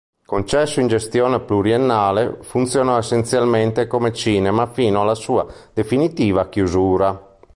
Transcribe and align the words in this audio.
Concesso 0.25 0.79
in 0.79 0.87
gestione 0.87 1.41
pluriennale, 1.41 2.39
funzionò 2.41 2.97
essenzialmente 2.97 3.85
come 3.85 4.11
cinema 4.11 4.65
fino 4.65 5.01
alla 5.01 5.13
sua 5.13 5.45
definitiva 5.75 6.49
chiusura. 6.49 7.37